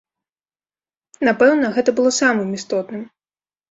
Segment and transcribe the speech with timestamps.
[1.31, 3.11] Напэўна, гэта было самым істотным.